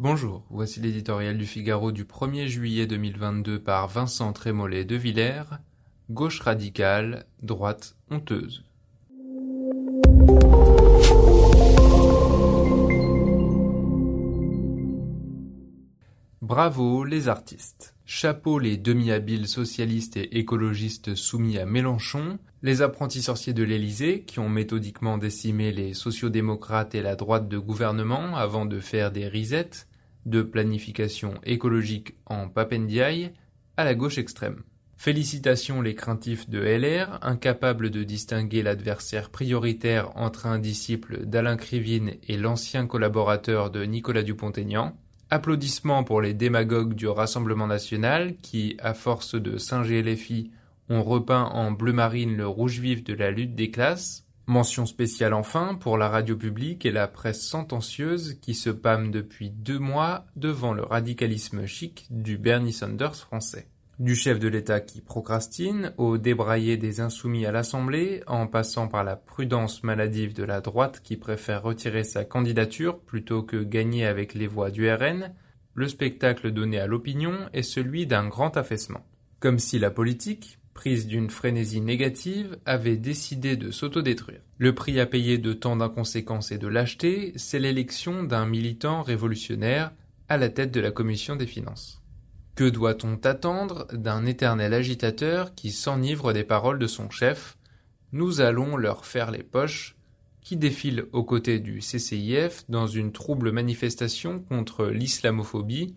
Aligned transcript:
Bonjour, 0.00 0.44
voici 0.48 0.78
l'éditorial 0.78 1.36
du 1.36 1.44
Figaro 1.44 1.90
du 1.90 2.04
1er 2.04 2.46
juillet 2.46 2.86
2022 2.86 3.58
par 3.58 3.88
Vincent 3.88 4.32
Trémollet 4.32 4.84
de 4.84 4.94
Villers, 4.94 5.58
Gauche 6.08 6.38
radicale, 6.38 7.26
droite 7.42 7.96
honteuse. 8.08 8.62
Bravo 16.42 17.04
les 17.04 17.26
artistes. 17.26 17.96
Chapeau 18.06 18.58
les 18.58 18.76
demi-habiles 18.76 19.48
socialistes 19.48 20.16
et 20.16 20.38
écologistes 20.38 21.16
soumis 21.16 21.58
à 21.58 21.66
Mélenchon, 21.66 22.38
les 22.62 22.82
apprentis 22.82 23.20
sorciers 23.20 23.52
de 23.52 23.64
l'Élysée 23.64 24.22
qui 24.22 24.38
ont 24.38 24.48
méthodiquement 24.48 25.18
décimé 25.18 25.72
les 25.72 25.92
sociodémocrates 25.92 26.94
et 26.94 27.02
la 27.02 27.16
droite 27.16 27.48
de 27.48 27.58
gouvernement 27.58 28.36
avant 28.36 28.64
de 28.64 28.80
faire 28.80 29.12
des 29.12 29.28
risettes 29.28 29.87
de 30.28 30.42
planification 30.42 31.34
écologique 31.44 32.14
en 32.26 32.48
papendiaï 32.48 33.32
à 33.76 33.84
la 33.84 33.94
gauche 33.94 34.18
extrême. 34.18 34.62
Félicitations 34.96 35.80
les 35.80 35.94
craintifs 35.94 36.50
de 36.50 36.58
LR, 36.58 37.20
incapables 37.22 37.90
de 37.90 38.02
distinguer 38.02 38.62
l'adversaire 38.64 39.30
prioritaire 39.30 40.10
entre 40.16 40.46
un 40.46 40.58
disciple 40.58 41.24
d'Alain 41.24 41.56
Krivine 41.56 42.14
et 42.26 42.36
l'ancien 42.36 42.88
collaborateur 42.88 43.70
de 43.70 43.84
Nicolas 43.84 44.24
Dupont-Aignan. 44.24 44.96
Applaudissements 45.30 46.02
pour 46.02 46.20
les 46.20 46.34
démagogues 46.34 46.94
du 46.94 47.06
Rassemblement 47.06 47.68
national 47.68 48.34
qui, 48.42 48.76
à 48.80 48.92
force 48.92 49.36
de 49.36 49.56
singer 49.56 50.02
les 50.02 50.16
filles, 50.16 50.50
ont 50.88 51.04
repeint 51.04 51.44
en 51.44 51.70
bleu 51.70 51.92
marine 51.92 52.36
le 52.36 52.48
rouge 52.48 52.80
vif 52.80 53.04
de 53.04 53.14
la 53.14 53.30
lutte 53.30 53.54
des 53.54 53.70
classes. 53.70 54.26
Mention 54.48 54.86
spéciale 54.86 55.34
enfin 55.34 55.74
pour 55.74 55.98
la 55.98 56.08
radio 56.08 56.34
publique 56.34 56.86
et 56.86 56.90
la 56.90 57.06
presse 57.06 57.46
sentencieuse 57.46 58.38
qui 58.40 58.54
se 58.54 58.70
pâment 58.70 59.10
depuis 59.10 59.50
deux 59.50 59.78
mois 59.78 60.24
devant 60.36 60.72
le 60.72 60.82
radicalisme 60.82 61.66
chic 61.66 62.06
du 62.08 62.38
Bernie 62.38 62.72
Sanders 62.72 63.14
français. 63.14 63.68
Du 63.98 64.16
chef 64.16 64.38
de 64.38 64.48
l'État 64.48 64.80
qui 64.80 65.02
procrastine, 65.02 65.92
au 65.98 66.16
débraillé 66.16 66.78
des 66.78 67.02
insoumis 67.02 67.44
à 67.44 67.52
l'Assemblée, 67.52 68.22
en 68.26 68.46
passant 68.46 68.88
par 68.88 69.04
la 69.04 69.16
prudence 69.16 69.82
maladive 69.82 70.32
de 70.32 70.44
la 70.44 70.62
droite 70.62 71.02
qui 71.04 71.18
préfère 71.18 71.62
retirer 71.62 72.02
sa 72.02 72.24
candidature 72.24 73.00
plutôt 73.00 73.42
que 73.42 73.62
gagner 73.62 74.06
avec 74.06 74.32
les 74.32 74.46
voix 74.46 74.70
du 74.70 74.90
RN, 74.90 75.34
le 75.74 75.88
spectacle 75.88 76.52
donné 76.52 76.80
à 76.80 76.86
l'opinion 76.86 77.50
est 77.52 77.60
celui 77.60 78.06
d'un 78.06 78.26
grand 78.26 78.56
affaissement. 78.56 79.04
Comme 79.40 79.58
si 79.58 79.78
la 79.78 79.90
politique, 79.90 80.58
prise 80.78 81.08
d'une 81.08 81.28
frénésie 81.28 81.80
négative, 81.80 82.56
avait 82.64 82.96
décidé 82.96 83.56
de 83.56 83.72
s'autodétruire. 83.72 84.38
Le 84.58 84.76
prix 84.76 85.00
à 85.00 85.06
payer 85.06 85.36
de 85.36 85.52
tant 85.52 85.74
d'inconséquences 85.74 86.52
et 86.52 86.58
de 86.58 86.68
lâcheté, 86.68 87.32
c'est 87.34 87.58
l'élection 87.58 88.22
d'un 88.22 88.46
militant 88.46 89.02
révolutionnaire 89.02 89.90
à 90.28 90.36
la 90.36 90.50
tête 90.50 90.70
de 90.70 90.78
la 90.78 90.92
commission 90.92 91.34
des 91.34 91.48
finances. 91.48 92.00
Que 92.54 92.70
doit-on 92.70 93.16
attendre 93.24 93.88
d'un 93.92 94.24
éternel 94.24 94.72
agitateur 94.72 95.52
qui 95.56 95.72
s'enivre 95.72 96.32
des 96.32 96.44
paroles 96.44 96.78
de 96.78 96.86
son 96.86 97.10
chef? 97.10 97.58
Nous 98.12 98.40
allons 98.40 98.76
leur 98.76 99.04
faire 99.04 99.32
les 99.32 99.42
poches, 99.42 99.96
qui 100.42 100.56
défile 100.56 101.06
aux 101.10 101.24
côtés 101.24 101.58
du 101.58 101.80
CCIF 101.80 102.66
dans 102.68 102.86
une 102.86 103.10
trouble 103.10 103.50
manifestation 103.50 104.38
contre 104.38 104.86
l'islamophobie, 104.86 105.96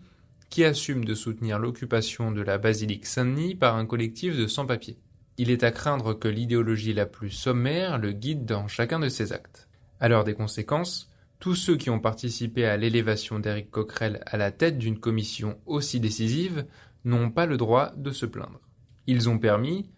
qui 0.52 0.64
assume 0.64 1.06
de 1.06 1.14
soutenir 1.14 1.58
l'occupation 1.58 2.30
de 2.30 2.42
la 2.42 2.58
basilique 2.58 3.06
Saint-Denis 3.06 3.54
par 3.54 3.74
un 3.76 3.86
collectif 3.86 4.36
de 4.36 4.46
sans-papiers. 4.46 4.98
Il 5.38 5.50
est 5.50 5.64
à 5.64 5.70
craindre 5.70 6.12
que 6.12 6.28
l'idéologie 6.28 6.92
la 6.92 7.06
plus 7.06 7.30
sommaire 7.30 7.96
le 7.96 8.12
guide 8.12 8.44
dans 8.44 8.68
chacun 8.68 9.00
de 9.00 9.08
ses 9.08 9.32
actes. 9.32 9.66
À 9.98 10.10
l'heure 10.10 10.24
des 10.24 10.34
conséquences, 10.34 11.10
tous 11.38 11.54
ceux 11.54 11.78
qui 11.78 11.88
ont 11.88 12.00
participé 12.00 12.66
à 12.66 12.76
l'élévation 12.76 13.38
d'Éric 13.38 13.70
Coquerel 13.70 14.20
à 14.26 14.36
la 14.36 14.52
tête 14.52 14.76
d'une 14.76 15.00
commission 15.00 15.58
aussi 15.64 16.00
décisive 16.00 16.66
n'ont 17.06 17.30
pas 17.30 17.46
le 17.46 17.56
droit 17.56 17.92
de 17.96 18.10
se 18.10 18.26
plaindre. 18.26 18.60
Ils 19.06 19.30
ont 19.30 19.38
permis, 19.38 19.88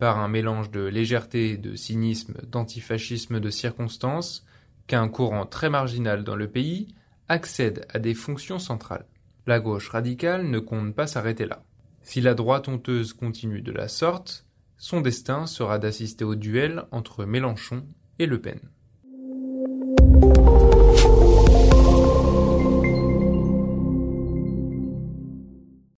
par 0.00 0.18
un 0.18 0.26
mélange 0.26 0.72
de 0.72 0.80
légèreté, 0.80 1.56
de 1.56 1.76
cynisme, 1.76 2.34
d'antifascisme 2.48 3.38
de 3.38 3.50
circonstances, 3.50 4.44
qu'un 4.88 5.08
courant 5.08 5.46
très 5.46 5.70
marginal 5.70 6.24
dans 6.24 6.34
le 6.34 6.50
pays 6.50 6.96
accède 7.28 7.86
à 7.90 8.00
des 8.00 8.14
fonctions 8.14 8.58
centrales. 8.58 9.06
La 9.46 9.60
gauche 9.60 9.88
radicale 9.88 10.48
ne 10.48 10.58
compte 10.58 10.94
pas 10.94 11.06
s'arrêter 11.06 11.46
là. 11.46 11.62
Si 12.02 12.20
la 12.20 12.34
droite 12.34 12.68
honteuse 12.68 13.12
continue 13.12 13.62
de 13.62 13.72
la 13.72 13.88
sorte, 13.88 14.46
son 14.76 15.00
destin 15.00 15.46
sera 15.46 15.78
d'assister 15.78 16.24
au 16.24 16.34
duel 16.34 16.84
entre 16.90 17.24
Mélenchon 17.24 17.84
et 18.18 18.26
Le 18.26 18.40
Pen. 18.40 18.60